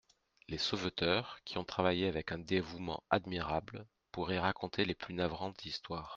Les 0.47 0.57
sauveteurs, 0.57 1.37
qui 1.45 1.59
ont 1.59 1.63
travaillé 1.63 2.07
avec 2.07 2.31
un 2.31 2.39
dévouement 2.39 3.03
admirable, 3.11 3.85
pourraient 4.11 4.39
raconter 4.39 4.83
les 4.83 4.95
plus 4.95 5.13
navrantes 5.13 5.63
histoires. 5.63 6.09